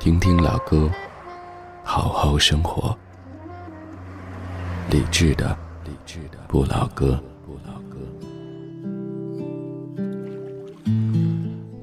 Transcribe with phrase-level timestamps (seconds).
[0.00, 0.90] 听听老歌，
[1.84, 2.96] 好好生活。
[4.90, 5.54] 理智的，
[5.84, 7.22] 理智的不老歌。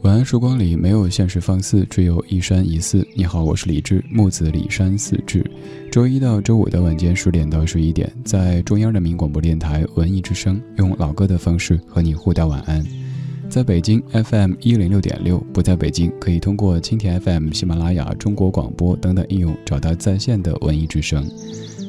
[0.01, 3.07] 晚安，曙光里没有现实放肆，只有一山一寺。
[3.15, 5.45] 你好，我是李志，木子李山寺志。
[5.91, 12.83] 周一到周五的晚间十点到十一点，在中央人民广播电台文艺之声，用老歌的方式和你互道晚安。
[13.49, 21.25] 在北京 FM 一零六点六，不在北京可以通过蜻蜓 FM、喜马拉雅、中国广播等等应用找到在线的文艺之声。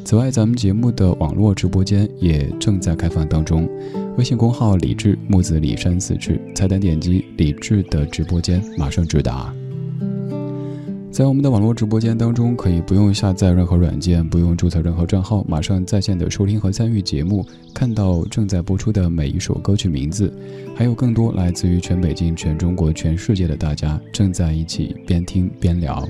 [0.05, 3.68] 此外，咱们节目的网络直播间也正在开放当中，
[4.16, 9.52] 微信公号李智木子李山四智，菜单点击李智的直播间，马上直达。
[11.19, 20.33] 在我们的网络直播间当中，可以不用下载任何软件，不用注册任何账号，马上在线的收听和参与节目，看到正在播出的每一首歌曲名字，
[20.77, 26.08] 还有更多来自于全北京、全中国、全世界的大家正在一起边听边聊。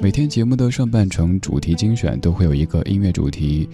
[0.00, 3.68] 每天节目的上半程主题精选都会有一个音乐主题。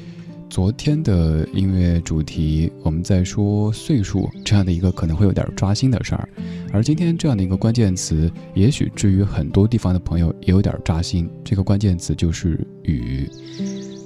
[0.51, 6.29] 昨天的音乐主题，我们在说岁数这样的一个可能会有点抓心的事儿，
[6.73, 11.29] 而今天这样的一个关键词，也许至于很多地方的朋友也有点扎心。
[11.45, 13.29] 这个关键词就是雨。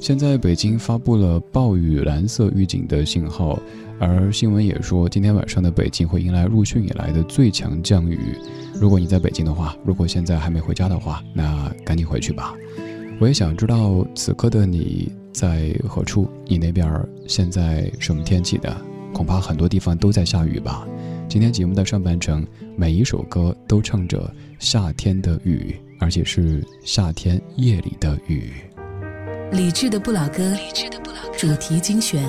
[0.01, 3.59] 现在北京发布了暴雨蓝色预警的信号，
[3.99, 8.19] 而新闻也说今天晚上的北京会迎来入汛以来的最强降雨。
[8.75, 12.55] 如果你在北京的话，如果现在还没回家的话，那赶紧回去吧。
[13.19, 15.13] 我也想知道此刻的你。
[15.37, 16.27] 在何处？
[16.47, 16.91] 你那边
[17.27, 18.75] 现在什么天气的？
[19.13, 20.89] 恐怕很多地方都在下雨吧。
[21.29, 28.53] 今天节目的上半程，每一首歌都唱着夏天的雨，而且是夏天夜里的雨。
[29.51, 30.55] 理智的不老歌，
[31.37, 32.23] 主题精选。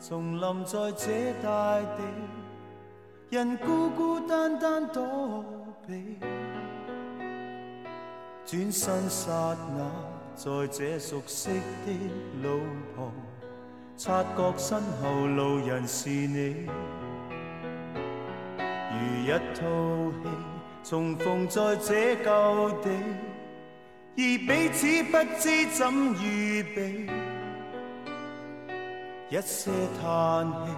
[0.00, 2.02] 重临在这大地，
[3.30, 5.44] 人孤孤单单躲
[8.44, 9.90] 转身刹那，
[10.34, 11.48] 在这熟悉
[11.86, 11.92] 的
[12.42, 12.60] 路
[12.94, 13.10] 旁，
[13.96, 16.66] 察觉身后路人是你。
[18.90, 20.28] 如一套戏，
[20.84, 22.90] 重逢在这旧地，
[24.16, 25.90] 而彼此不知怎
[26.22, 27.06] 预备。
[29.30, 29.70] 一些
[30.02, 30.72] 叹气，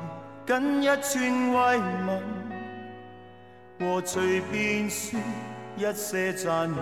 [0.47, 2.23] 跟一串慰问，
[3.81, 5.19] 和随便说
[5.75, 6.77] 一些赞美。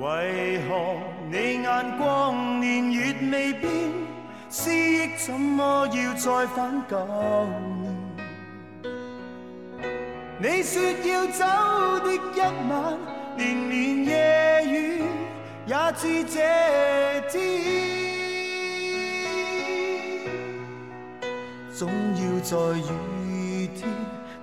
[0.00, 0.96] 为何
[1.30, 3.70] 你眼光年月未变，
[4.48, 6.96] 思忆怎么要再返旧
[7.82, 7.94] 年？
[10.38, 11.44] 你说要走
[12.06, 12.98] 的一晚，
[13.36, 15.02] 连连夜雨
[15.66, 16.40] 也知这
[17.30, 17.34] 天。
[21.70, 22.82] 总要在雨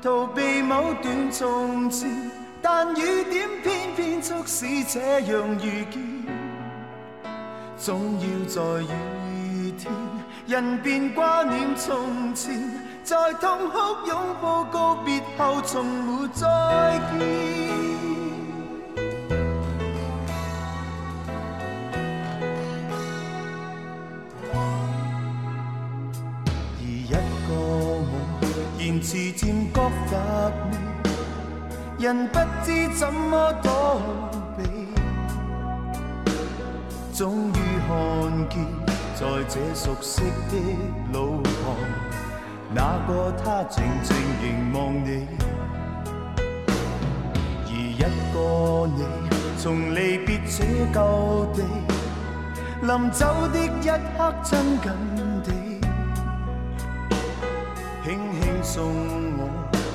[0.02, 2.10] 逃避某段从前，
[2.60, 6.02] 但雨点偏偏促使这样遇见。
[7.78, 9.94] 总要在雨天，
[10.48, 12.60] 人便挂念从前，
[13.04, 17.91] 在痛哭拥抱告别后，从没再见
[29.02, 29.34] 见。
[29.34, 30.16] 渐渐觉乏
[30.48, 30.78] 味，
[32.00, 34.00] 人不知怎么躲
[34.56, 34.64] 避。
[37.14, 37.54] 终于
[37.88, 38.66] 看见，
[39.16, 40.54] 在这熟悉的
[41.12, 41.76] 路旁，
[42.74, 45.28] 那个他静静凝望你。
[47.66, 48.02] 而一
[48.34, 49.04] 个你，
[49.58, 51.64] 从离别这旧地，
[52.82, 53.88] 临走的一
[54.18, 55.21] 刻，亲近
[58.64, 58.84] 送
[59.38, 59.50] 我？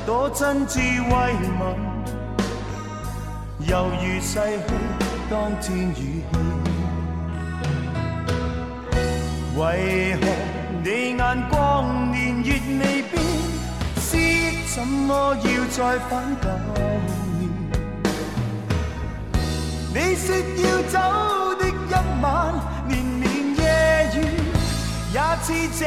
[0.04, 1.10] 多真挚慰
[1.58, 1.62] 问，
[3.66, 4.68] 犹如逝去
[5.30, 6.32] 当天雨气。
[9.56, 10.22] 为何
[10.84, 12.48] 你眼光年月
[12.78, 13.14] 未变，
[13.96, 16.10] 思忆怎么要再返
[16.40, 16.46] 旧
[17.38, 17.42] 年？
[19.92, 20.24] 你说
[20.62, 20.94] 要走
[21.58, 21.72] 的一
[22.22, 22.24] 晚，
[22.86, 23.24] 年年
[23.56, 23.60] 夜
[24.14, 24.16] 雨
[25.12, 25.46] 也似
[25.78, 25.80] 这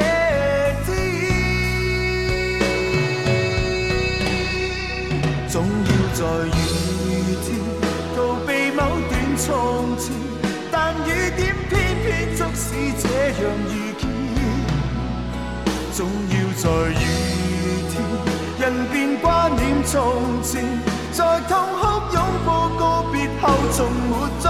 [13.39, 14.03] 这样遇见。
[15.93, 17.01] 总要在雨
[17.89, 17.93] 天，
[18.59, 20.61] 人便挂念从前，
[21.13, 21.81] 在痛哭
[22.13, 22.81] 拥抱告
[23.13, 24.49] 别后，从没再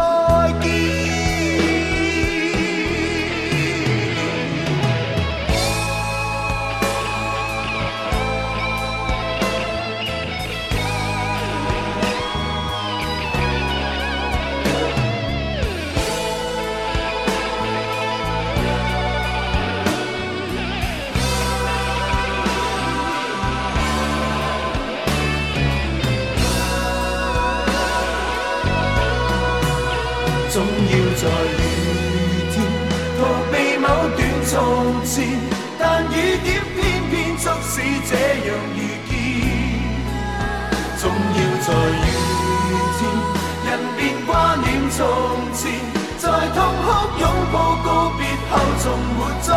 [45.00, 45.08] 从
[45.54, 45.72] 前，
[46.18, 46.88] 在痛哭
[47.22, 47.24] 拥
[47.54, 47.56] 抱
[47.86, 48.86] 告别后，从
[49.16, 49.50] 没再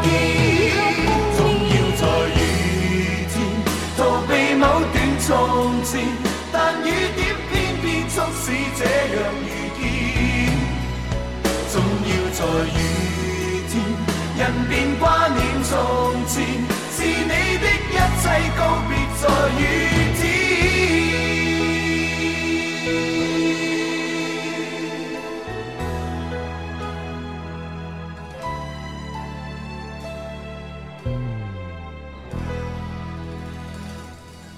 [0.00, 0.06] 见。
[1.36, 1.38] 总
[1.74, 2.38] 要在雨
[3.32, 3.34] 天
[3.96, 3.98] 逃
[4.28, 5.26] 避某段从
[5.82, 5.90] 前，
[6.52, 6.54] 但
[6.84, 6.86] 雨
[7.16, 7.52] 点偏
[7.82, 8.44] 偏促使
[8.78, 9.82] 这样遇见。
[11.72, 12.40] 总要在
[12.70, 12.78] 雨
[13.68, 13.74] 天，
[14.38, 15.74] 人便挂念从
[16.28, 16.34] 前，
[16.94, 17.92] 是你的一
[18.22, 18.24] 切
[18.56, 18.95] 告别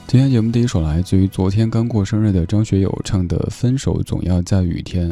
[0.09, 5.11] 今天节目第一首来自于昨天刚过生日的张学友唱的《分手总要在雨天》。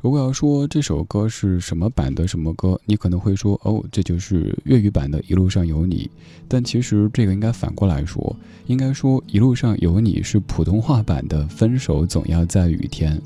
[0.00, 6.10] 如果要说这首歌是什么版的什么歌，你可能会说哦，这就是粤语版的《一路上有你》。
[6.48, 8.34] 但其实这个应该反过来说，
[8.68, 13.20] 应该说《一路上有你》是普通话版的《分手总要在雨天》。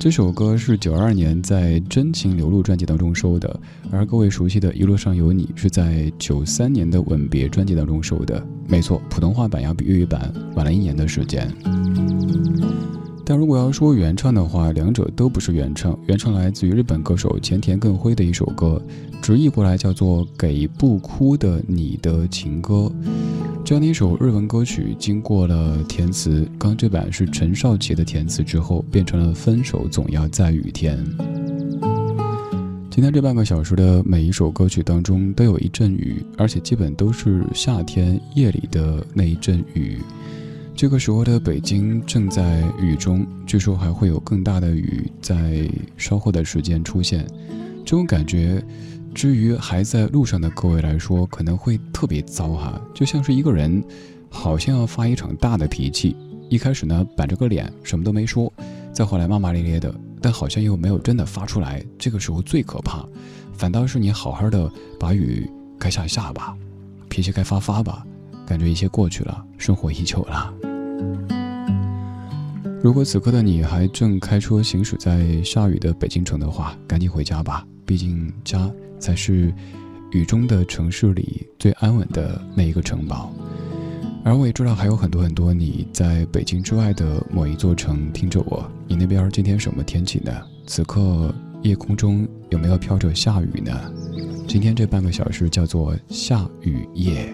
[0.00, 3.60] 这首歌是九二年在《真情流露》专辑当中收的，
[3.92, 8.42] 而各位熟悉的《一路上有你》是在九三年的《吻别》专辑当中收的。
[8.66, 11.46] 没错，普通话版要比粤语版晚了一年的时间。
[13.30, 15.96] 但如果要说原唱的话，两者都不是原唱。
[16.08, 18.82] 原唱来自于日本歌手前田更辉的一首歌，
[19.22, 22.74] 直译过来叫做《给不哭的你的情歌》。
[23.64, 30.98] 这样的一首日文歌曲，经过了填词，刚这版是陈少琪的填词之后，变成了《分手总要在雨天》。
[32.90, 39.98] 今天这半个小时的每一首歌曲当中都有一阵雨，而且基本都是夏天夜里的那一阵雨。
[40.80, 45.68] 这个时候的北京正在雨中，据说还会有更大的雨在
[45.98, 47.26] 稍后的时间出现。
[47.84, 48.64] 这种感觉，
[49.14, 53.84] 至于还在路上的各位来说，可能会特别糟哈，就像是一个人
[54.30, 56.16] 好像要发一场大的脾气，
[56.48, 58.50] 一开始呢板着个脸什么都没说，
[58.90, 61.84] 再后来骂骂咧咧的，但好像又没有真的发出来。
[61.98, 63.06] 这个时候最可怕，
[63.52, 65.46] 反倒是你好好的把雨
[65.78, 66.56] 该下下吧，
[67.10, 68.02] 脾气该发发吧，
[68.46, 70.50] 感觉一切过去了，生活依旧了。
[72.82, 79.52] 如果此刻的你还正开车行驶在下雨的北京城的话，赶紧回家吧，毕竟家才是
[80.12, 83.30] 雨中的城市里最安稳的那一个城堡。
[84.24, 90.32] 而我也知道还有很多很多你在北京之外的某一座城听着我，你那边今天什么天气呢？
[90.66, 93.78] 此刻夜空中有没有飘着下雨呢？
[94.48, 97.30] 今天这半个小时叫做下雨夜。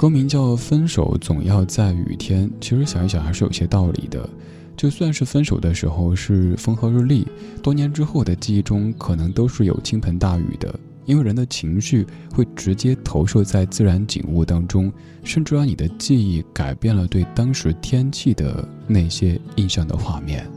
[0.00, 4.26] 歌名叫《分手总要在雨天》，其实想一想还是有些道理的。
[4.74, 7.26] 就算是分手的时候是风和日丽，
[7.62, 14.90] 多年之后的记忆中可能都是有倾盆大雨的，因为人的情绪会直接投射在自然景物当中，
[15.22, 20.50] 甚至让你的记忆改变了对当时天气的那些印象的画面。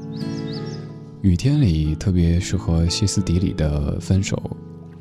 [1.21, 4.41] 雨天里特别适合歇斯底里的分手，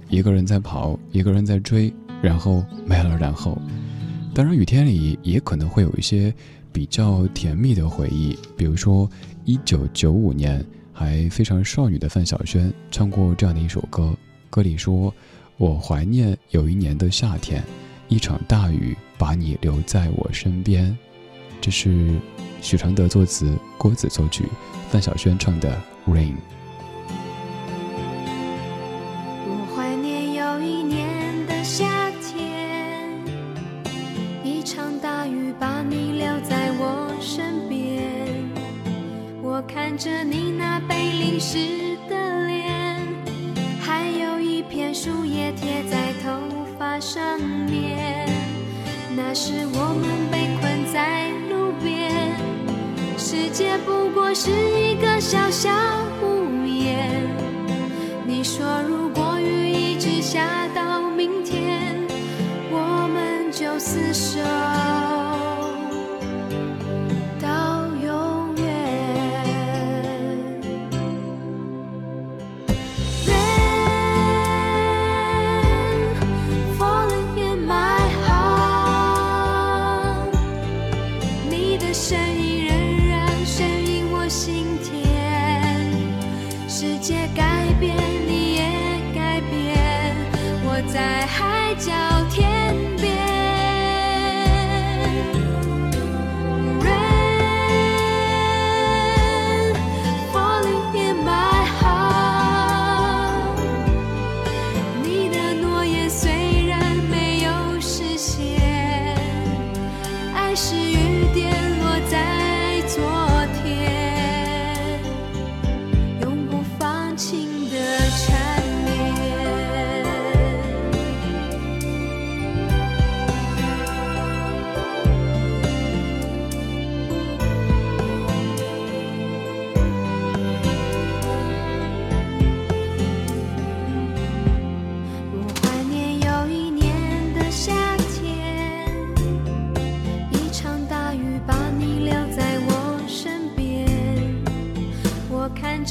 [0.08, 3.56] 一个人在跑，一个人在追，然后没了，然后。
[4.34, 6.32] 当然，雨天里也可能会有一些
[6.72, 9.06] 比较甜蜜的回忆，比如说
[9.44, 14.16] 一九九五年还非常少女的范晓萱唱过这样的一首歌，
[14.48, 15.12] 歌里说
[15.58, 17.62] ：“我怀念有一年的夏天，
[18.08, 20.96] 一场大雨把你留在我身边。”
[21.60, 22.18] 这是
[22.62, 24.44] 许常德作词，郭子作曲，
[24.90, 25.78] 范晓萱唱的
[26.10, 26.32] 《Rain》。
[29.46, 32.01] 我怀念有一年的夏
[39.66, 42.98] 看着你那被淋湿的脸，
[43.80, 46.30] 还有一片树叶贴在头
[46.78, 48.28] 发上面。
[49.16, 52.36] 那时我们被困在路边，
[53.18, 55.70] 世界不过是一个小小
[56.22, 57.26] 屋檐。
[58.26, 61.94] 你说如果雨一直下到明天，
[62.70, 64.91] 我们就厮守。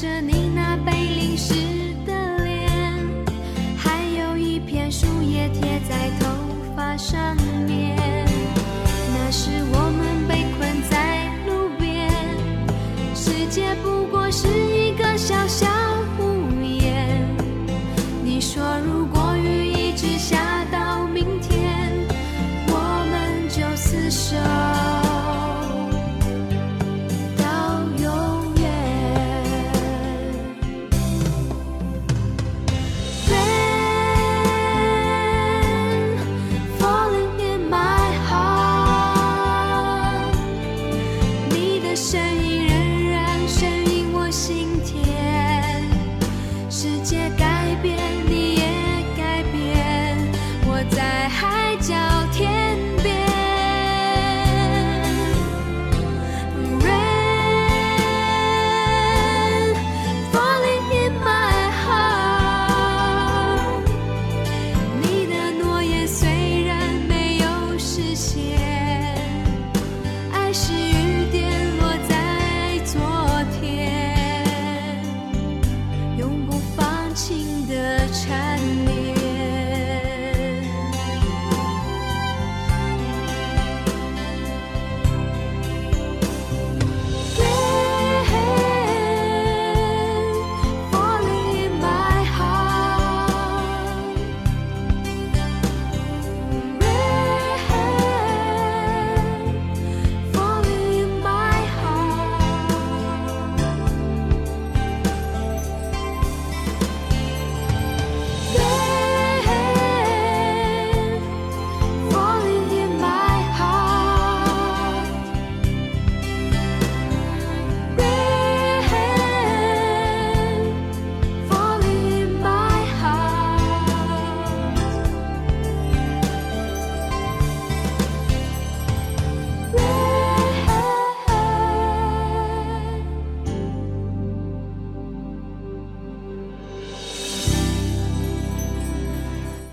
[0.02, 1.54] 着你那被淋湿
[2.04, 2.98] 的脸，
[3.76, 6.26] 还有一片树叶贴在头
[6.74, 7.51] 发上面。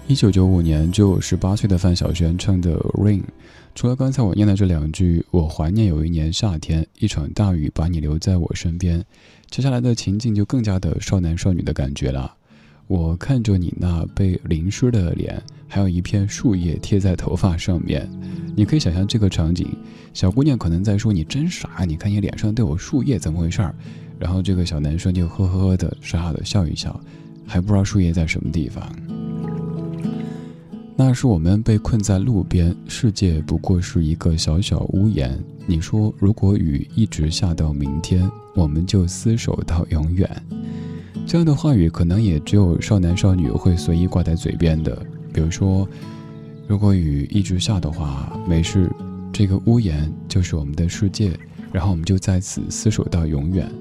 [0.09, 3.19] 一九九五年，只有十八岁的范晓萱唱的《Rain》，
[3.75, 9.05] 除了刚才我念的这两句，我怀念有一年夏天，一场大雨把你留在我身边。
[9.51, 12.33] 接下来的情境就更加的少男少女的感觉了。
[12.87, 18.09] 我看着你那被淋湿的脸，还有一片树叶贴在头发上面。
[18.55, 19.67] 你可以想象这个场景，
[20.11, 23.75] 小姑娘可能在说：“你真傻，你看你脸上都有树叶，怎么回事儿？”
[24.17, 26.99] 然后这个小男生就呵呵呵的傻傻的笑一笑，
[27.45, 28.91] 还不知道树叶在什么地方。
[31.01, 35.41] 那是我们被困在路边，世界不过是一个小小屋檐。
[35.65, 40.29] 你说，如果雨一直下到明天，我们就厮守到永远。
[41.25, 45.01] 这样的话语，可能也只有少男少女会随意挂在嘴边的。
[45.31, 45.87] 比如说，
[46.67, 48.91] 如果雨一直下的话，没事，
[49.31, 51.31] 这个屋檐就是我们的世界，
[51.71, 53.71] 然后我们就在此厮守到永远。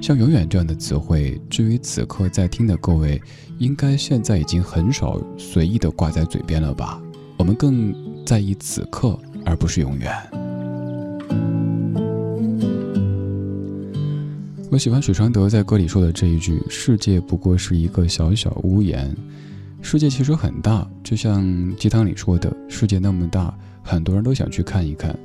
[0.00, 3.20] 像“永远”这样的词汇，至于此刻在听的各位，
[3.58, 7.00] 应该现在已经很少随意的挂在嘴边了吧？
[7.36, 10.12] 我们更在意此刻，而不是永远。
[14.70, 19.14] 我喜欢水川德在歌里说的这一句：“世界不过是一个小小屋檐。”
[19.82, 23.52] 世界其实很大，就像鸡汤里说的，世界那么大，
[23.82, 25.18] 很多人都想去看一看。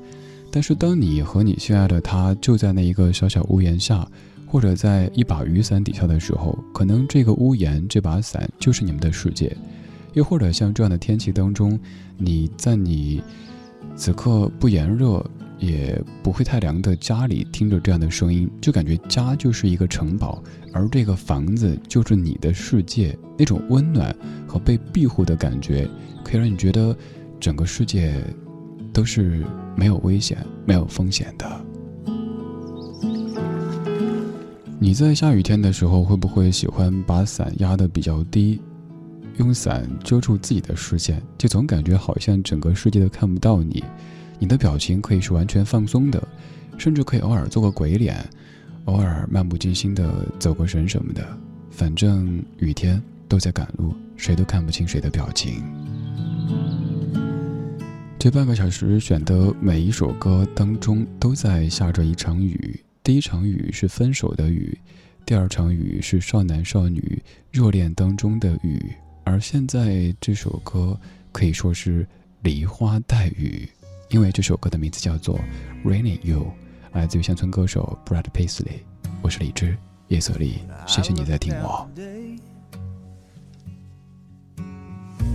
[0.52, 4.08] 但是当你和你心爱的他就在那一个小小屋檐下，
[4.46, 9.56] 或者在一把雨伞底下的时候，可能这个屋檐、这把伞就是你们的世界。
[10.14, 11.80] 又或者像这样的天气当中，
[12.18, 13.22] 你在你
[13.96, 15.26] 此刻不炎热。
[15.58, 23.18] 也不会太凉的家里，听着这样的声音，就感觉家就是一个城堡，而这个房子就是你的世界。
[23.38, 24.14] 那种温暖
[24.46, 25.90] 和被庇护的感觉，
[26.26, 26.96] 可以让你觉得
[27.40, 28.14] 整个世界
[28.92, 29.46] 都是
[29.78, 31.65] 没有危险、没有风险的。
[34.78, 38.60] 你在下雨天的时候，会不会喜欢把伞压得比较低，
[39.38, 43.84] 用伞遮住自己的视线，就总感觉好像整个世界都看不到你？
[44.38, 46.22] 你的表情可以是完全放松的，
[46.78, 48.18] 甚至可以偶尔做个鬼脸，
[48.84, 51.26] 偶尔漫不经心的走个神什么的。
[51.72, 55.64] 反正雨天都在赶路，谁都看不清谁的表情。
[58.20, 62.80] 这半个小时选的每一首歌当中都在下着一场雨。
[63.06, 64.76] 第一场雨是分手的雨，
[65.28, 67.22] 第二场雨是少男少女
[67.52, 68.82] 热恋当中的雨，
[69.24, 71.00] 而现在这首歌
[71.32, 72.08] 可以说是
[72.42, 73.70] 梨花带雨。
[74.10, 75.40] 因为这首歌的名字叫做
[75.88, 76.40] 《Raining You》，
[76.94, 78.80] 来自于乡村歌手 Brad Paisley。
[79.22, 81.88] 我是李志，夜色里，谢谢你在听我。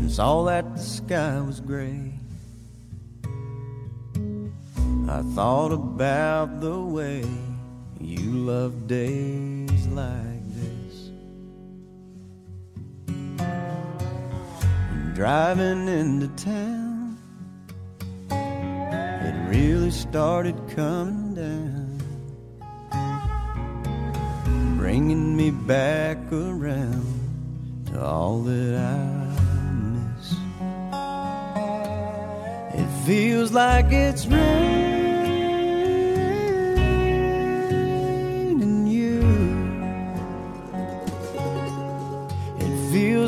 [0.09, 1.95] Saw that the sky was gray.
[5.07, 7.23] I thought about the way
[8.01, 11.11] you love days like this.
[15.15, 17.01] Driving into town
[19.31, 22.01] it really started coming down,
[24.77, 27.05] bringing me back around
[27.87, 28.97] to all that I
[29.93, 30.35] miss.
[32.81, 34.90] It feels like it's raining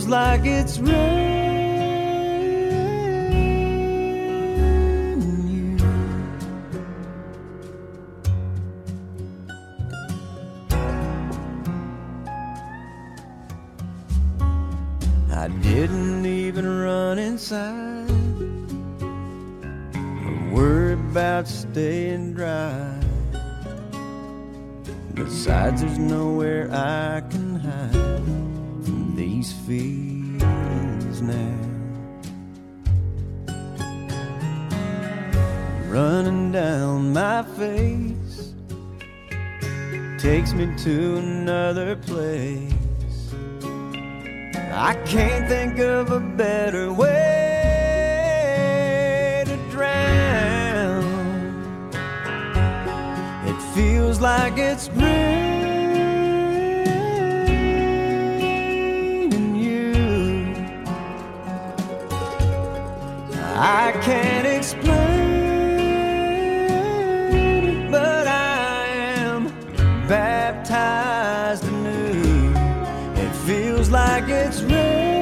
[0.08, 1.42] like it's raining.
[15.34, 18.10] I didn't even run inside
[19.90, 22.98] or worry about staying dry.
[25.14, 27.41] Besides, there's nowhere I can
[40.82, 42.72] to another place.
[44.72, 47.12] I can't think of a better way
[49.46, 51.04] to drown.
[53.46, 55.14] It feels like it's raining
[59.54, 59.94] you.
[63.54, 65.01] I can't explain
[74.22, 75.12] like it's raining.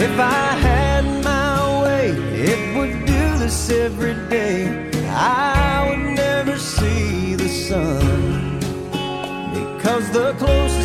[0.00, 4.90] If I had my way, it would do this every day.
[5.08, 8.58] I would never see the sun
[9.52, 10.79] because the closest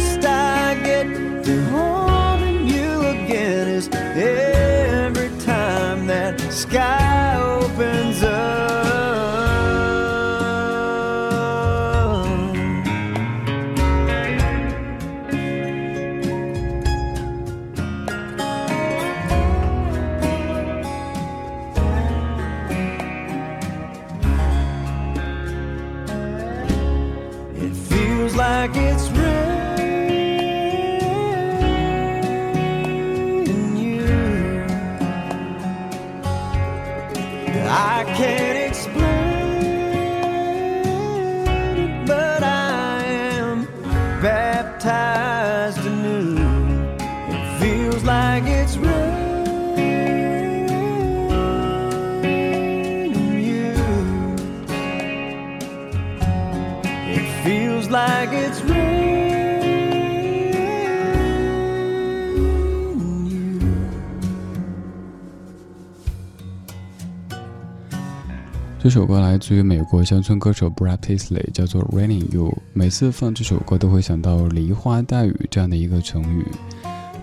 [68.86, 72.50] 这首歌来自于美国乡村歌手 Brad Paisley，叫做《Raining You》。
[72.72, 76.46] 每次放这首歌，都会想到“梨花带雨”这样的一个成语。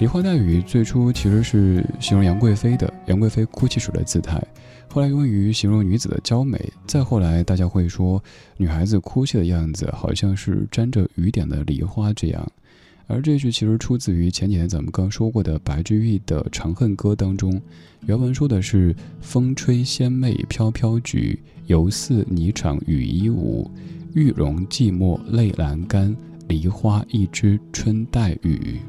[0.01, 4.43] 梨花带雨最初其实是形容杨贵妃的，杨贵妃哭泣时的姿态，
[4.89, 8.21] 后来用于形容女子的娇美，再后来大家会说
[8.57, 12.45] 女孩子哭泣的样子好像是沾着雨点的梨花这样。
[13.13, 17.61] 而这句其实出自于前几天咱们刚说过的白居易的《长恨歌》当中，
[18.07, 23.71] 原文说的是“风吹仙袂飘飘菊，犹似霓裳羽衣舞。
[24.15, 26.17] 玉容寂寞泪阑干，
[26.49, 28.81] 梨花一枝春带雨。”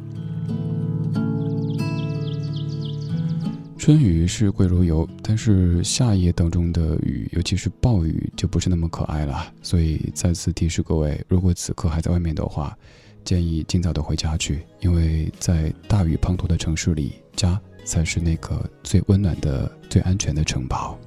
[3.77, 9.51] 春雨是贵如油，但是夏夜当中的雨，尤其是暴雨，就不是那么可爱了。
[9.61, 12.77] 所以再次提示各位，如果此刻还在外面的话，
[13.23, 20.97] 建议尽早的回家去，因为在大雨滂沱的城市里，家才是那个最温暖的、最安全的城堡。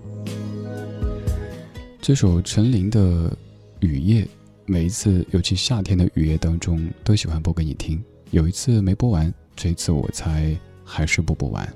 [2.00, 3.30] 这首陈琳的
[3.80, 4.22] 《雨夜》，
[4.64, 8.02] 每一次，尤其夏天的雨夜当中，都喜欢播给你听。
[8.30, 11.68] 有一次没播完，这一次我猜还是播不完。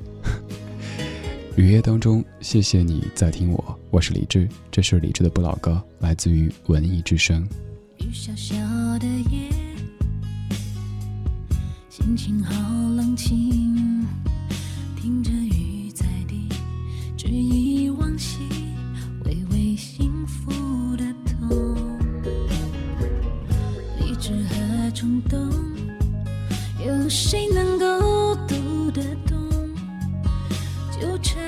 [1.57, 7.47] 雨夜当中，谢谢你在听我，我是李志，这是李志的不老歌，来自于文艺之声。
[7.99, 8.55] 雨小小
[8.99, 9.51] 的夜，
[12.03, 12.55] 心情好
[12.97, 14.07] 冷清，
[14.97, 16.49] 听着雨在滴，
[17.15, 18.39] 只忆往昔，
[19.27, 20.51] 微微幸福
[20.97, 21.77] 的痛，
[23.99, 25.39] 理智和冲动，
[26.85, 29.39] 有谁能够读得懂？
[30.91, 31.39] 纠缠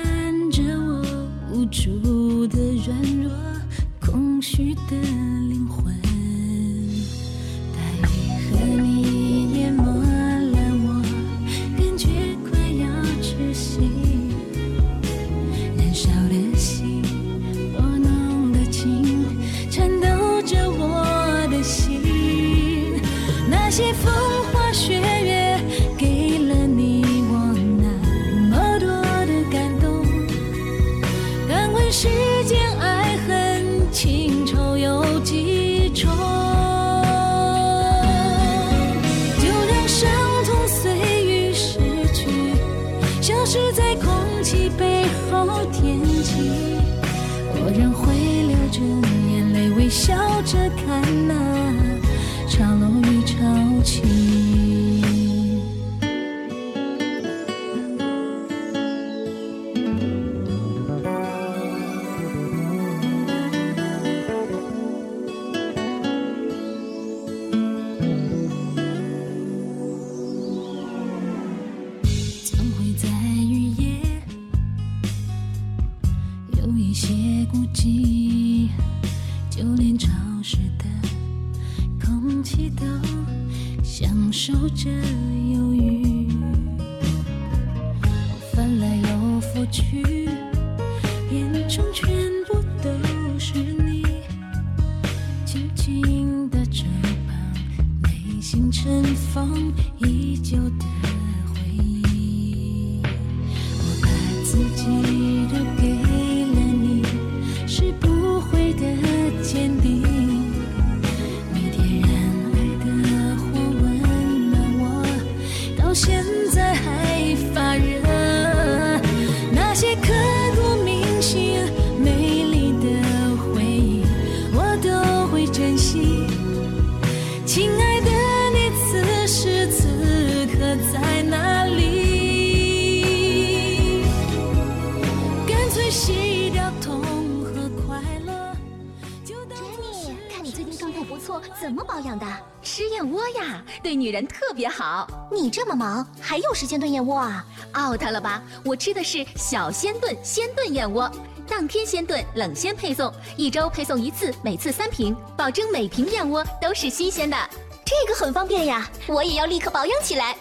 [145.53, 147.45] 这么忙，还有时间炖燕窝啊
[147.77, 148.41] ？out 了吧？
[148.65, 151.07] 我吃的是小鲜炖鲜炖燕窝，
[151.47, 157.37] 当天鲜炖，冷鲜配送，一周配送一次，每次三瓶，保证每瓶燕窝都是新鲜的。
[157.85, 160.35] 这个很方便呀，我也要立刻保养起来。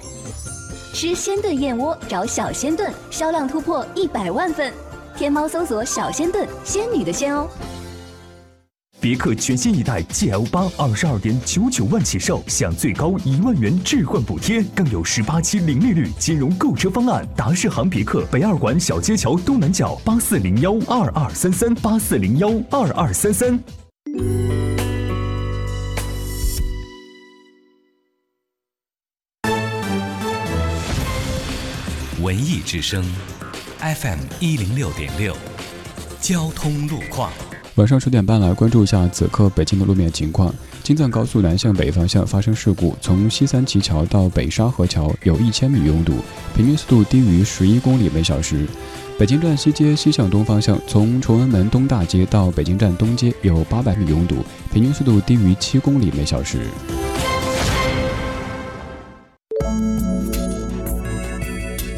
[0.95, 4.73] 吃鲜炖燕窝找小鲜炖，销量突破一百万份。
[5.15, 7.47] 天猫搜索“小鲜炖”，仙女的仙哦。
[9.03, 17.27] 别克全新一代 GL 八二十二点九九万起售，享最高一万元置换补贴，更有十八期零利率金融购车方案。
[17.37, 23.59] 达世行别克北二环小街桥东南角八四零幺二二三三八四零幺二二三三。
[32.21, 33.05] 文艺之声
[33.81, 35.37] ，FM 一零六点六，
[36.21, 37.33] 交通路况。
[37.77, 40.55] 晚上十点半来关注一下此刻北京的路面情况。
[40.83, 46.17] 京藏高速南向北方向发生事故，从西三旗桥到北沙河桥有一千米拥堵，
[46.55, 48.67] 平均速度低于十一公里每小时。
[49.19, 56.67] 北京站西街西向东方向，从崇文门东大街到北京站东街有八百米拥堵，平均速度低于七公里每小时。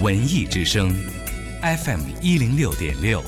[0.00, 0.94] 文艺之声
[1.62, 3.20] ，FM 一零六点六，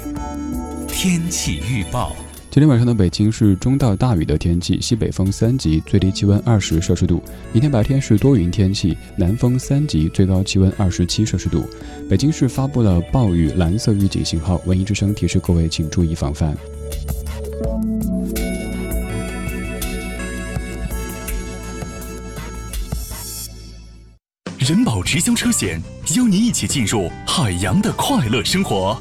[0.87, 2.15] 天气预报。
[2.57, 7.23] 今天晚上的北京是中到大雨的天气，西北风三级，最低气温二十摄氏度。
[7.53, 11.69] 明天白天是多云天气，南风三级，最高气温二十七摄氏度。
[12.09, 16.57] 北京市发布了暴雨蓝色预警信号，文艺之声提示各位请注意防范。
[24.57, 25.79] 人保直销车险
[26.17, 28.99] 邀您一起进入海洋的快乐生活。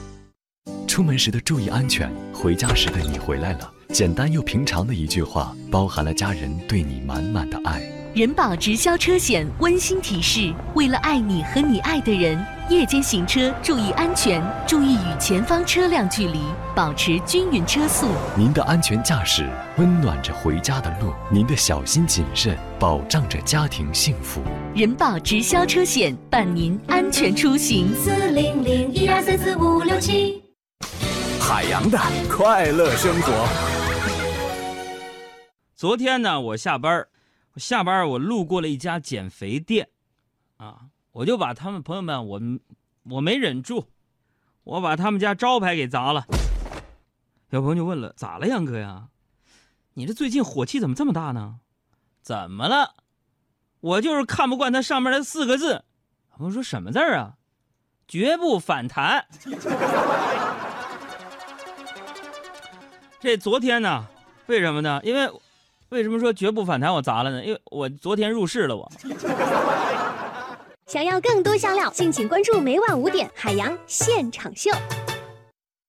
[0.95, 3.69] 出门时的注意安全，回家时的你回来了。
[3.89, 7.81] 简单又平常的一句话，包含了家人对你满满的爱。
[8.13, 16.39] 人保直销车险温馨提示：为了爱你和你爱的人，夜间行车注意安全，注意与前方车辆距离，
[16.73, 18.07] 保持均匀车速。
[18.37, 24.41] 您的安全驾驶温暖着回家的路，您的小心谨慎保障着家庭幸福。
[24.73, 27.93] 人保直销车险伴您安全出行。
[28.01, 30.44] 四零零一二三四五六七。
[31.39, 31.97] 海洋的
[32.29, 33.47] 快乐生活。
[35.75, 37.07] 昨天呢，我下班
[37.53, 39.89] 我下班我路过了一家减肥店，
[40.57, 42.41] 啊，我就把他们朋友们，我
[43.03, 43.87] 我没忍住，
[44.63, 46.25] 我把他们家招牌给砸了。
[47.49, 49.09] 有朋友就问了，咋了，杨哥呀？
[49.93, 51.59] 你这最近火气怎么这么大呢？
[52.21, 52.95] 怎么了？
[53.79, 55.83] 我就是看不惯他上面的四个字。
[56.37, 57.35] 我说什么字儿啊？
[58.07, 59.27] 绝不反弹。
[63.25, 64.05] 这昨天呢？
[64.45, 65.01] 为什么呢？
[65.03, 65.27] 因为，
[65.89, 66.93] 为什么说绝不反弹？
[66.93, 67.43] 我砸了呢？
[67.43, 68.75] 因为我昨天入市了。
[68.75, 68.87] 我
[70.85, 74.69] 想要更多香料，敬请关注每晚五点海洋现场秀。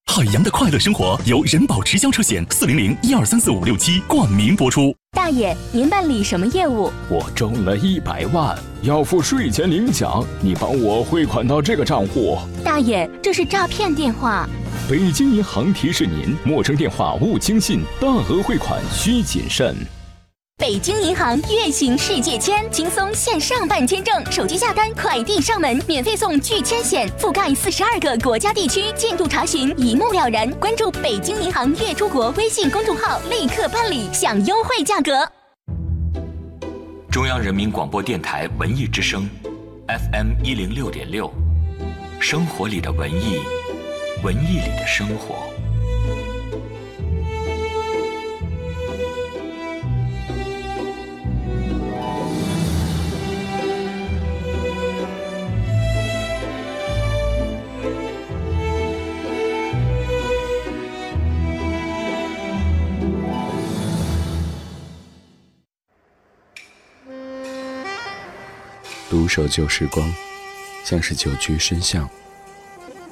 [0.06, 4.96] 海洋的快乐生活由人保直销车险四零零一二三四五六七冠名播出。
[5.10, 6.90] 大爷，您办理什么业务？
[7.10, 12.38] 我中了一百万，要付税前领奖，你帮我汇款到这个账户。
[12.64, 14.48] 大爷，这是诈骗电话。
[14.88, 19.74] 北京银行提示您：陌生电话勿轻信，大额汇款需谨慎。
[20.58, 30.48] 北京银行月行世界签，轻松线上办签证，手机下单，快递上门，免费送拒签险，覆盖四十二个国家地区，进度查询一目了然。
[30.52, 35.28] 关注北京银行月出国微信公众号，立刻办理，享优惠价格。
[37.10, 39.28] 中央人民广播电台文艺之声
[39.88, 41.28] ，FM 一零六点六，
[42.20, 43.40] 生活里的文艺。
[44.22, 45.52] 文艺里的生活。
[69.08, 70.12] 独守旧时光，
[70.84, 72.08] 像是久居深巷。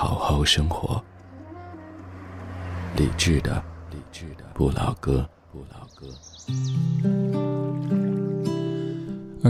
[0.00, 1.02] 好好生活，
[2.96, 7.57] 理智的，理智的不老歌，不老歌。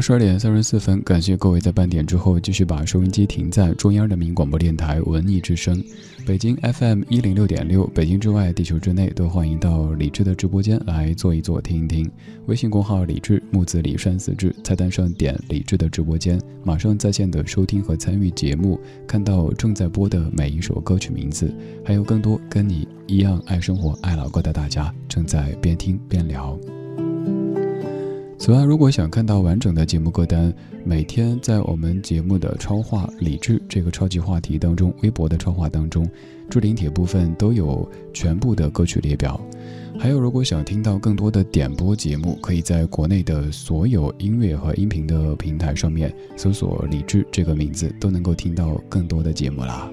[0.01, 5.83] 十二点三十四分，感谢各位在半点之后继续把收音机停在中央人民广播电台文艺之声，
[6.27, 12.11] 北京 FM 一零六点六，北京之外，地球之内，都欢迎到李智的直播间来坐一坐，听一听。
[12.47, 21.53] 微信公号李智，木子李山四智，菜单上点李智的直播间，马上在线的收听和参与节目，看到正在播的每一首歌曲名字，
[21.85, 26.59] 还有更多跟你一样爱生活、爱老歌的大家正在边听边聊。
[28.39, 36.09] 此外，如果想看到完整的节目歌单，每天在我们节目的超话理智这个超级话题当中，微博的超话当中，
[36.49, 39.41] 置顶帖部分都有全部的歌曲列表。
[39.99, 49.91] 还有，如果想听到更多的点播节目，可以在国内的所有音乐和音频的平台上面搜索“理智”这个名字，都能够听到更多的节目啦。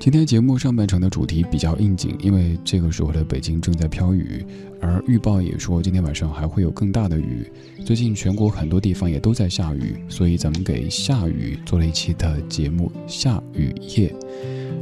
[0.00, 4.42] 今天节目上半程的主题比较应景，因为这个时候的北京正在飘雨，
[4.80, 7.46] 而预报也说今天晚上还会有更大的雨。
[7.84, 14.08] 最近全国很多地方也都在下雨，所以咱们给下雨做了一期的节目《下雨夜》。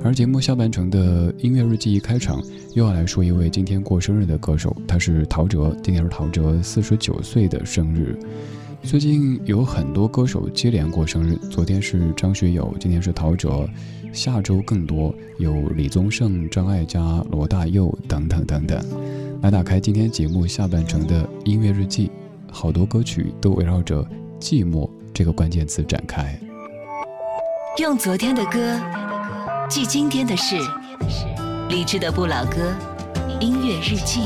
[0.05, 2.41] 而节目下半程的音乐日记一开场，
[2.75, 8.17] 又要来说一位今天过生日的歌手，他是陶喆，今天是陶喆四十九岁的生日。
[8.83, 13.69] 最近有很多歌手接连过生日，昨天是张学友，今天是陶喆。
[14.13, 18.83] 下周更多有李宗盛、张艾嘉、罗大佑等等等等。
[19.43, 22.11] 来打开今天节目下半程的音乐日记，
[22.51, 24.03] 好多歌曲都围绕着
[24.41, 26.39] “寂寞”这个关键词展开。
[27.79, 28.81] 用昨天的歌
[29.69, 30.57] 记今天的事，
[31.69, 32.73] 理智的不老歌，
[33.41, 34.23] 音乐日记。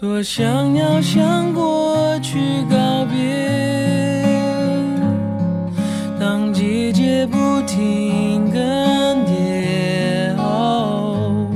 [0.00, 2.38] 多想要向过去
[2.70, 4.22] 告别。
[6.20, 11.48] 当季节不停更迭，哦。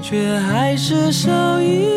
[0.00, 1.95] 却还是少一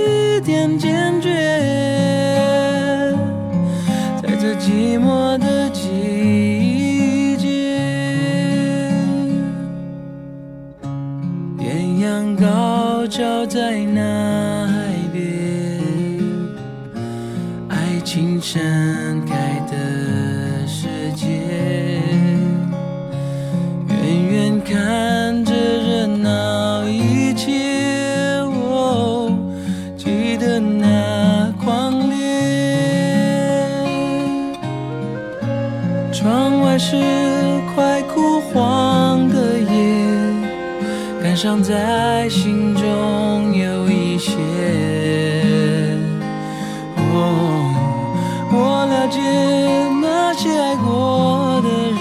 [41.49, 44.35] 藏在心中有一些。
[46.95, 47.73] 哦，
[48.51, 49.19] 我了解
[49.99, 51.97] 那些爱过的人，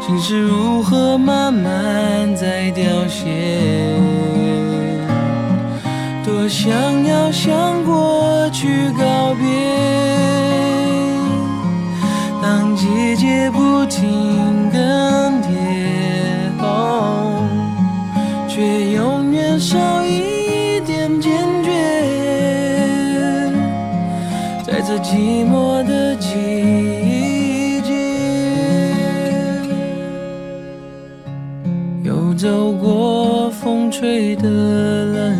[0.00, 3.57] 心是如何慢慢在凋谢。
[33.98, 35.34] 吹的冷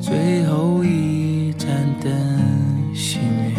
[0.00, 1.68] 最后一盏
[2.02, 2.12] 灯
[2.92, 3.54] 熄灭。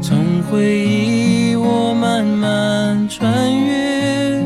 [0.00, 0.14] 从。
[0.44, 4.40] 回忆，我慢慢穿越，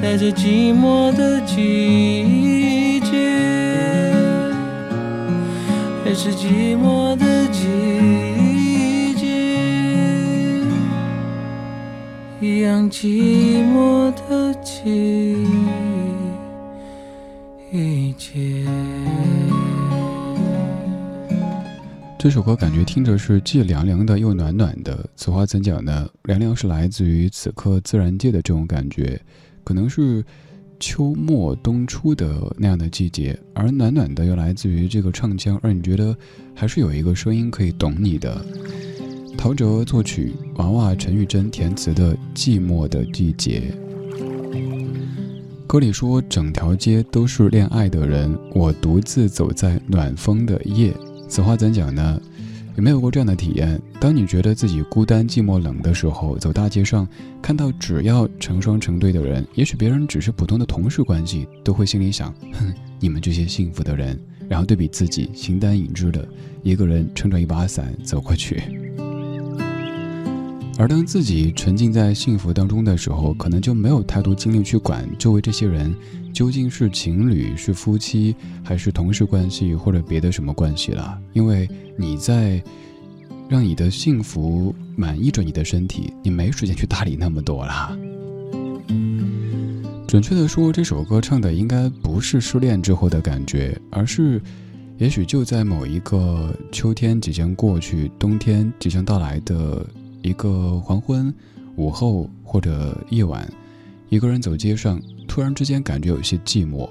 [0.00, 4.14] 在这寂寞的季节，
[6.02, 9.26] 还是寂寞的季节，
[12.40, 14.05] 一样寂寞
[22.26, 25.08] 这首歌感觉听着是既凉凉的又暖暖的。
[25.14, 26.08] 此话怎讲呢？
[26.24, 29.22] 凉凉是来自于此刻自然界的这种感觉，
[29.62, 30.24] 可能是
[30.80, 36.16] 秋末冬初的那样的季节；而暖暖的又来自于这个唱腔，让你觉得
[36.52, 38.44] 还是有一个声音可以懂你的。
[39.38, 43.72] 陶喆作曲，娃娃陈玉珍填词的《寂寞的季节》。
[45.68, 50.92] 歌里说：“整条街都是恋爱的人，我独自走在暖风的夜。”
[51.28, 52.20] 此话怎讲呢？
[52.76, 53.80] 有没有过这样的体验？
[54.00, 57.08] 当你觉得自己孤单、寂寞、冷的时候，走大街上，
[57.40, 64.18] 看到只要成双成对的人，也许别人只是普通的同事关系，都会心里想：哼，你们这些幸福的人。
[64.48, 66.24] 然后对比自己形单影只的
[66.62, 68.62] 一个人撑着一把伞走过去，
[70.78, 75.92] 而当自己沉浸在幸福当中的时候，可能就没有太多精力去管周围这些人
[76.36, 81.66] 究竟是情侣、是夫妻，还是同事关系，或者别的什么关系了，因为
[81.96, 82.62] 你在
[83.48, 87.98] 让你的幸福满意着你的身体，你没时间去搭理那么多了。
[90.06, 94.38] 准确的说，这首歌唱的应该不是失恋之后的感觉，而是，
[94.98, 99.86] 也许就在某一个秋天即将过去、冬天即将到来的
[100.20, 101.32] 一个黄昏、
[101.76, 103.50] 午后或者夜晚，
[104.10, 106.88] 一个人走街上，突然之间感觉有些寂寞，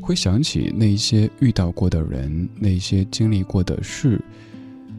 [0.00, 4.20] 会想起那些遇到过的人、那些经历过的事，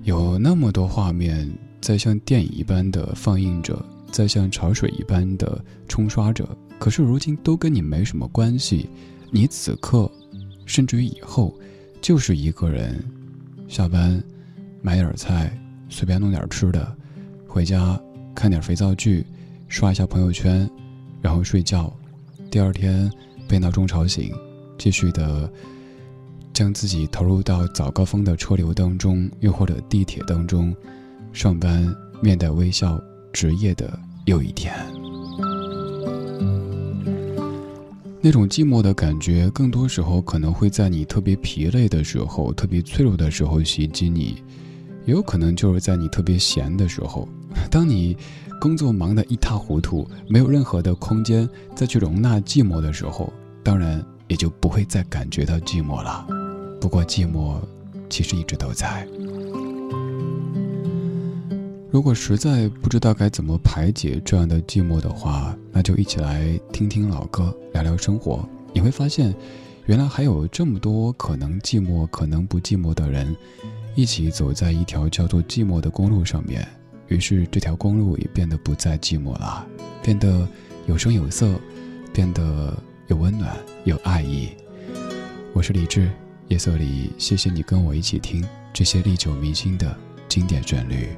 [0.03, 1.49] 有那么多画面
[1.81, 6.47] 在像电影一般的放映着，在像潮水一般的冲刷着。
[6.77, 8.89] 可是如今都跟你没什么关系，
[9.31, 10.09] 你此刻，
[10.65, 11.53] 甚至于以后，
[12.01, 13.03] 就是一个人，
[13.67, 14.23] 下班，
[14.81, 15.51] 买点菜，
[15.89, 16.95] 随便弄点吃的，
[17.45, 18.01] 回家
[18.33, 19.25] 看点肥皂剧，
[19.67, 20.69] 刷一下朋友圈，
[21.21, 21.93] 然后睡觉，
[22.51, 23.11] 第二天
[23.47, 24.33] 被闹钟吵醒，
[24.77, 25.51] 继续的
[26.51, 30.75] 将自己投入到早高峰的车流当中，又或者地铁当中，
[31.31, 32.99] 上班面带微笑，
[33.31, 34.73] 职业的又一天。
[38.21, 44.43] 那种寂寞的感觉，更多时候可能会在你特别疲累的时候、特别脆弱的时候袭击你，
[45.05, 47.29] 也有可能就是在你特别闲的时候，
[47.69, 48.17] 当你
[48.59, 53.31] 工作忙得一塌糊涂，没有任何的空间再去容纳寂寞的时候，
[53.63, 56.27] 当然也就不会再感觉到寂寞了。
[56.81, 57.55] 不过寂寞
[58.09, 59.07] 其实一直都在。
[61.89, 68.47] 如果实在不知道该怎么排解这样的寂寞的话，那就一起来听听老歌，聊聊生活。
[68.73, 69.33] 你会发现，
[69.85, 73.35] 原来还有这么多可能寂寞、可能不寂寞的人，
[73.95, 76.67] 一起走在一条叫做寂寞的公路上面。
[77.09, 79.65] 于是，这条公路也变得不再寂寞了，
[80.03, 80.47] 变得
[80.85, 81.59] 有声有色，
[82.13, 84.49] 变得有温暖、有爱意。
[85.51, 86.09] 我是李志，
[86.49, 89.97] 夜色里，谢谢你跟我一起听这些历久弥新的
[90.27, 91.09] 经典旋律。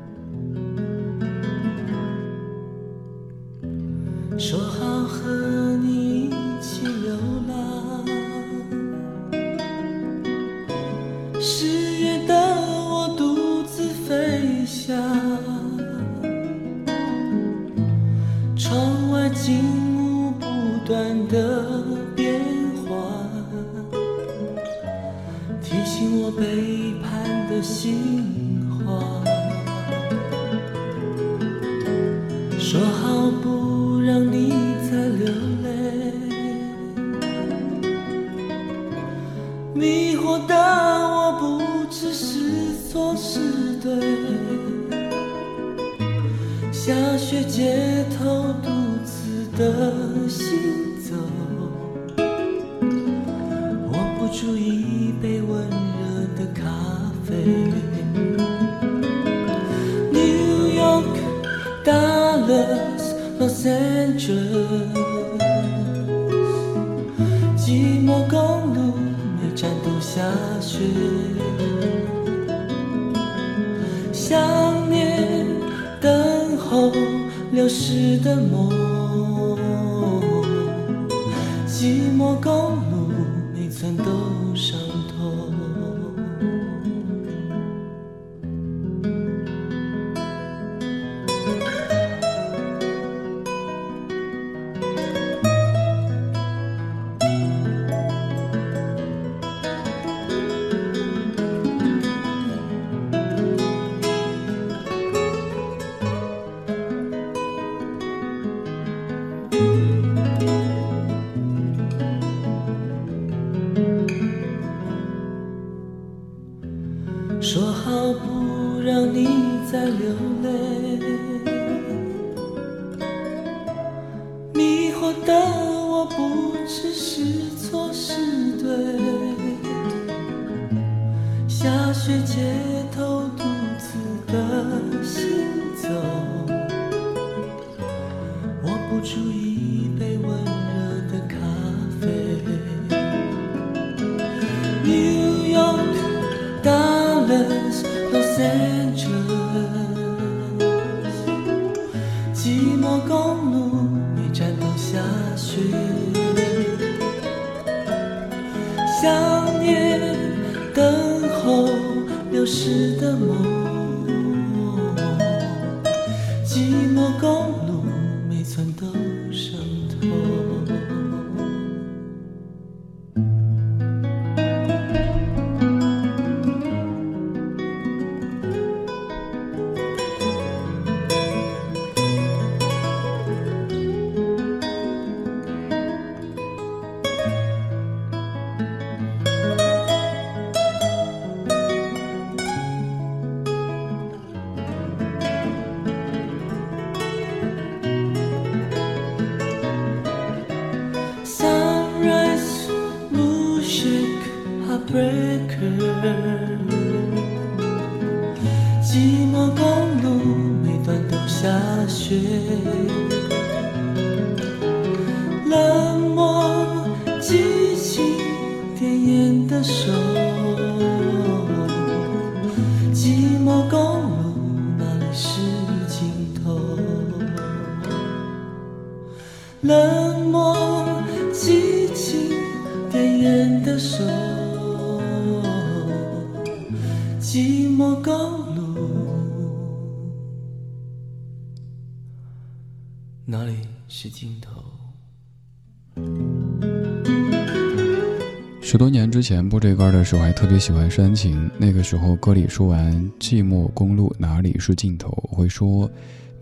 [249.33, 251.49] 前播这歌的时候，还特别喜欢煽情。
[251.57, 255.89] 那个时候歌里说完“寂寞公路哪里是尽头”，我会说，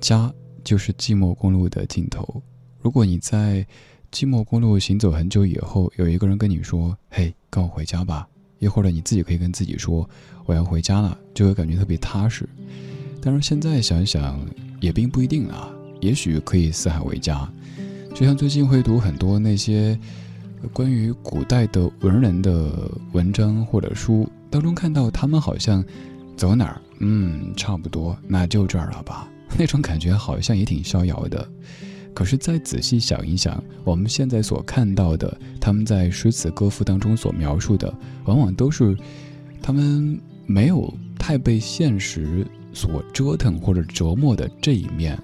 [0.02, 0.34] 家
[0.64, 2.42] 就是寂寞公路的尽头。
[2.82, 3.64] 如果你在
[4.12, 8.28] 寂寞公路行走很久以后，有一个人跟你说：“嘿，跟我回家吧。”
[8.58, 10.10] 又或者你自己可以跟自己说
[10.48, 12.50] ：“我要回家了”，就会感觉特别踏实。
[13.22, 14.44] 但是现在想一想，
[14.80, 15.70] 也并不一定啊。
[16.02, 17.48] 也许可以四海为家。
[18.16, 19.96] 就像最近会读很多那些
[20.74, 25.84] 关于古代的文人的文章或者书当中，看到他们好像
[26.36, 29.28] 走哪儿，嗯，差不多，那就这儿了吧。
[29.57, 31.47] 那种感觉好像也挺逍遥的。
[32.14, 37.93] 可是再仔细想一想，我们现在所看到的，他们在诗词歌赋当中所描述的，
[38.26, 38.97] 往往都是
[39.62, 45.18] 他们没有太被现实所折腾或者折磨的这一面。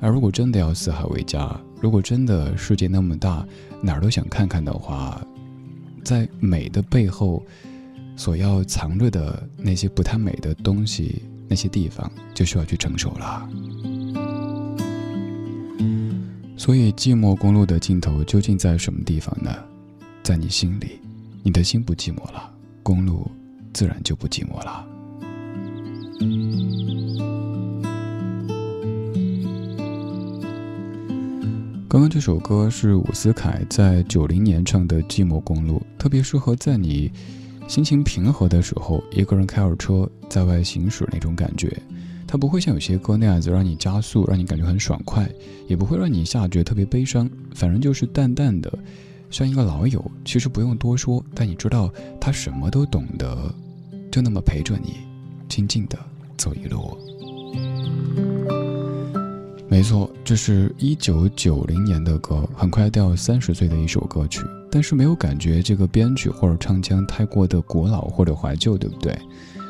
[0.00, 3.46] 而如果真的要四海为家，如果真的世界那么大，
[3.82, 5.20] 哪儿都想看看的话，
[6.04, 7.44] 在美的背后，
[8.16, 13.48] 所要藏着的那些不太美的东西，那些地方就需要去承受了。
[16.56, 19.54] 所以，寂寞公路的尽头究竟在什么地方呢？
[20.24, 21.00] 在你心里，
[21.42, 22.52] 你的心不寂寞了，
[22.82, 23.30] 公路
[23.72, 24.84] 自然就不寂寞了。
[31.98, 37.10] 刚刚这首歌是伍思凯在九零年唱的《寂寞公路》，特别适合在你
[37.66, 41.76] 心情平和的时候，一个人开着车在外行驶那种感觉。
[42.24, 45.28] 它不会像有些歌那样子让你加速，让你感觉很爽快，
[45.66, 48.72] 也不会让你下觉得特别悲伤，反正就是淡淡的，
[49.28, 50.08] 像一个老友。
[50.24, 53.52] 其实不用多说，但你知道他什么都懂得，
[54.08, 54.98] 就那么陪着你，
[55.48, 55.98] 静静的
[56.36, 56.96] 走一路。
[59.70, 64.40] 没错，这是一九九零年的歌，很快掉三十岁的一首歌曲，
[64.70, 69.16] 但是没有感觉这个编曲或者唱腔太过的古老或者怀旧，对不对？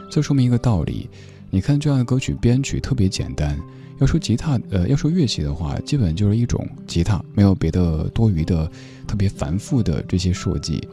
[0.08, 1.10] 这说明一个道理。
[1.50, 3.58] 你看这样的歌曲编曲特别简单，
[3.98, 8.70] 要说吉他，呃，要说乐器的话，基本就是一种吉他，没有别的多余的、
[9.06, 10.86] 特别繁复的这些设计。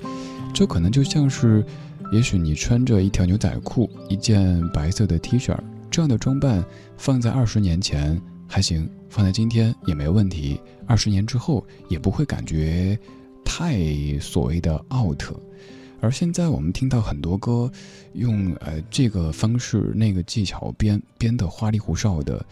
[0.51, 1.63] 这可能就像是，
[2.11, 5.55] 也许你穿着一条牛仔裤、一件白色的 T 恤，
[5.91, 6.65] 这样的装扮
[6.97, 12.97] 放在二十年前还行，放在今天也没问题，二十年之后也不会感觉
[13.43, 13.77] 太
[14.19, 15.23] 所谓的 out。
[16.01, 17.71] 而现在我们听到很多歌，
[18.13, 22.45] 用呃这个方式那个技巧编编的花里胡哨的，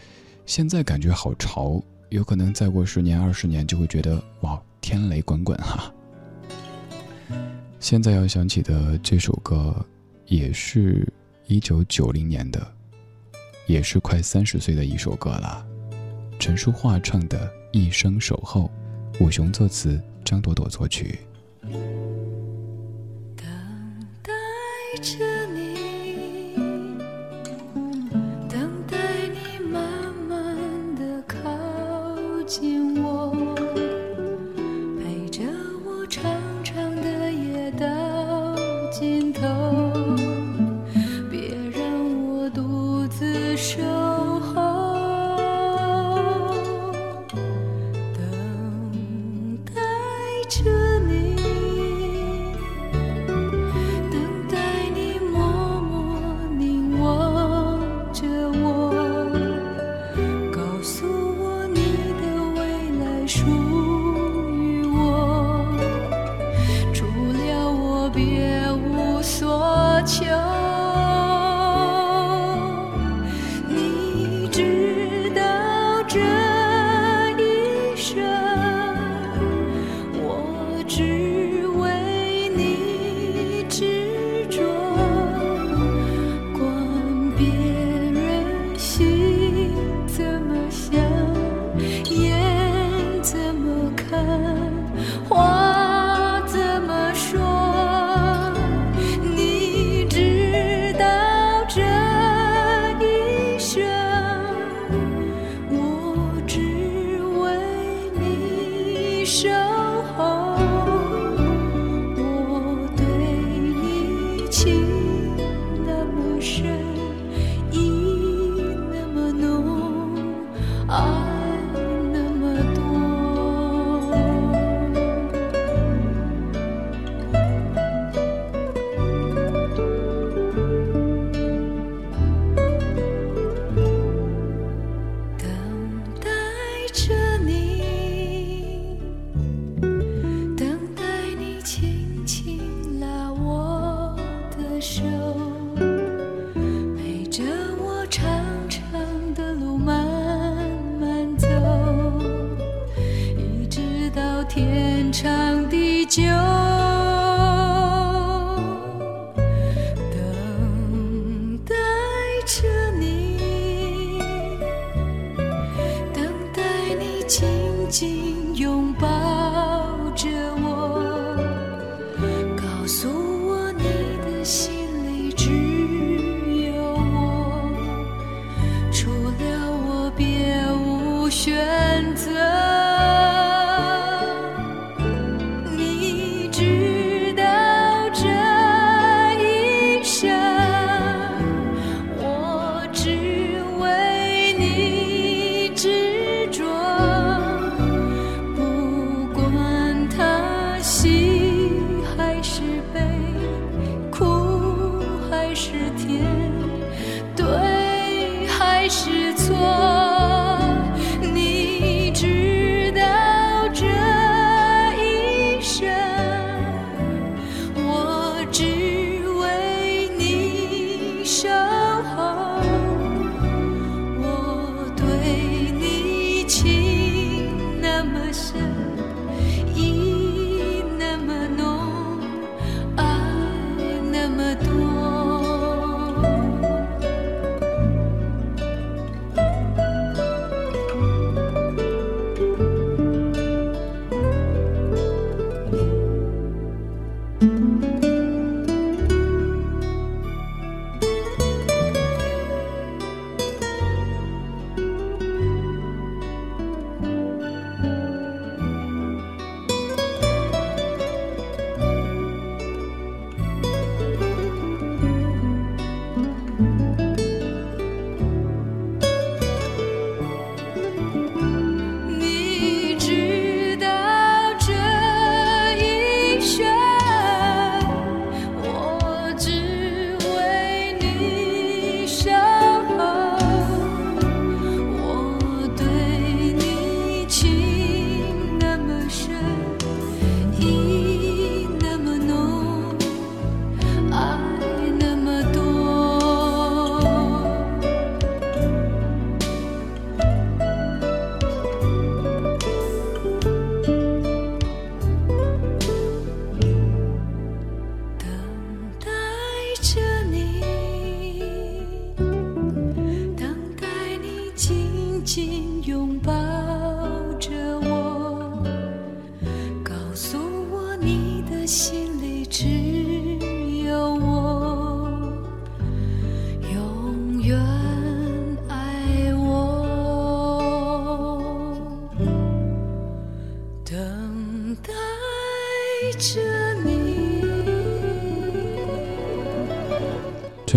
[0.44, 5.92] 现在感觉好潮，有可能再过十年二十年就会觉得哇天雷滚滚哈。
[7.78, 9.74] 现在要想起的这首歌，
[10.26, 11.06] 也是
[11.46, 12.66] 一九九零年的，
[13.66, 15.64] 也是快三十岁的一首歌了。
[16.38, 17.38] 陈淑桦唱的
[17.72, 18.70] 《一生守候》，
[19.24, 21.18] 武雄作词，张朵朵作曲。
[23.36, 23.46] 等
[24.22, 24.32] 待
[25.00, 25.43] 着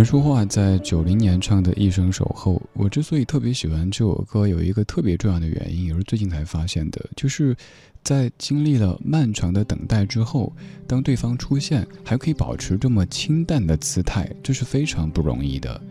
[0.08, 7.54] 说话在九零年唱的《一生守候》，我之所以特别喜欢这首歌，有一个特别重要的原因，也是最近才发现的，就是
[8.06, 10.54] 在经历了漫长的等待之后，
[10.88, 15.82] 当对方出现，还可以保持这么清淡的姿态，这是非常不容易的。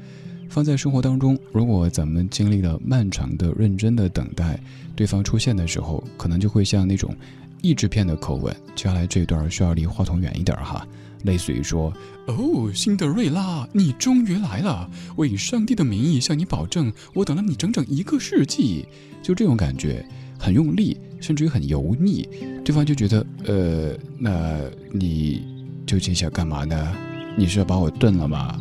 [0.48, 4.58] 放在生活当中，如果咱们经历了漫长的、认真的等待，
[4.94, 7.14] 对方出现的时候，可能就会像那种
[7.60, 8.56] 译制片的口吻。
[8.74, 10.88] 接下来这一段需要离话筒远一点哈。
[11.27, 11.93] 类似于说
[12.27, 14.89] ：“哦，辛德瑞拉，你终于来了！
[15.14, 18.87] 我以上帝的名义向你保证，我等了你整整一个世纪。”
[19.22, 20.07] 就这种感觉，
[20.39, 22.27] 很用力，甚至于很油腻。
[22.64, 24.61] 对方就觉得：“呃，那
[24.93, 25.45] 你
[25.85, 26.97] 究竟想干嘛呢？
[27.37, 28.59] 你是要把我炖了吗？”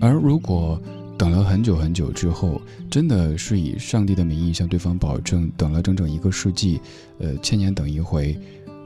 [0.00, 0.80] 而如果
[1.16, 6.80] 等了很久很久之后，真的是以上帝的名义向对方保证，等了整整一个世纪，
[7.18, 8.38] 呃，千年等一回。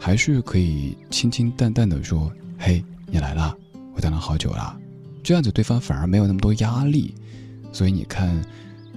[0.05, 2.29] 还是可以清清淡淡的说
[2.59, 3.57] ：“嘿，你来了，
[3.95, 4.77] 我等了好久了。”
[5.23, 7.15] 这样子对方反而没有那么多压力。
[7.71, 8.45] 所以你看，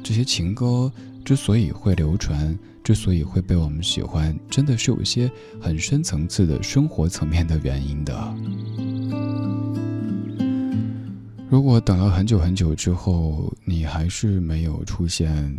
[0.01, 0.91] 这些情歌
[1.24, 5.32] 之所以会流传，之所以会被我们喜欢，真的是有一些
[5.62, 8.36] 很深层次的生活层面的原因的。
[11.47, 15.56] 如果等了很久很久之后，你还是没有出现，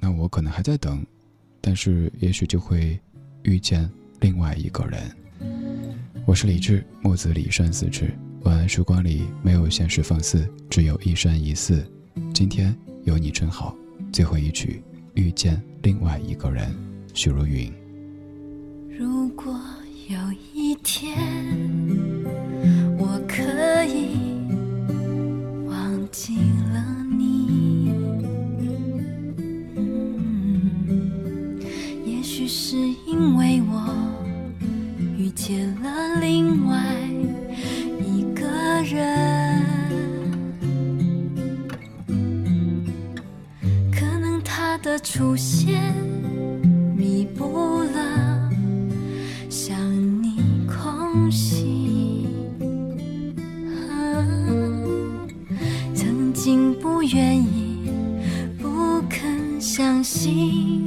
[0.00, 1.06] 那我可能还在等，
[1.60, 2.98] 但是也许就会
[3.44, 3.88] 遇见。
[4.20, 5.00] 另外一个人。
[6.26, 8.12] 我是李志木子李生四志。
[8.42, 11.84] 晚安时光里没有现实放肆只有一生一世
[12.32, 13.76] 今天有你真好
[14.12, 14.82] 最后一曲
[15.14, 16.74] 遇见另外一个人
[17.12, 17.72] 许茹芸。
[18.96, 19.52] 如果
[20.08, 20.16] 有
[20.54, 21.12] 一天
[22.96, 23.42] 我可
[23.84, 24.16] 以
[25.68, 26.38] 忘记
[35.48, 36.76] 给了另外
[38.04, 38.46] 一个
[38.82, 39.64] 人
[43.90, 45.94] 可能他的出现
[46.94, 48.50] 弥补了
[49.48, 49.74] 想
[50.22, 50.36] 你
[50.66, 52.26] 空隙。
[55.94, 57.90] 曾经不愿意
[58.60, 60.86] 不肯相信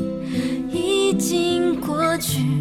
[0.71, 2.60] 已经过去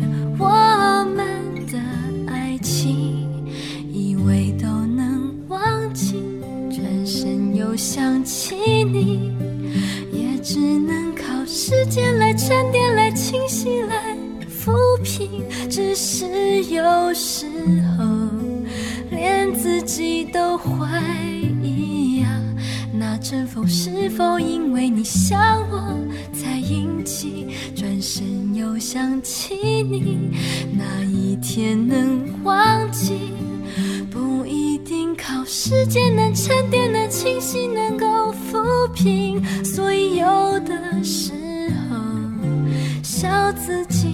[8.01, 9.30] 想起你，
[10.11, 14.16] 也只能靠时间来沉淀、来清晰、来
[14.48, 14.72] 抚
[15.03, 15.28] 平。
[15.68, 17.44] 只是有时
[17.98, 18.07] 候，
[19.11, 20.98] 连自己都怀
[21.62, 22.42] 疑呀，
[22.90, 25.94] 那阵风是否因为你想我
[26.32, 27.48] 才引起？
[27.76, 30.30] 转身又想起你，
[30.72, 33.12] 那一天能忘记，
[35.53, 39.44] 时间能沉淀、能清晰、能够抚平。
[39.64, 41.32] 所以有的时
[41.90, 41.96] 候，
[43.03, 44.09] 笑自己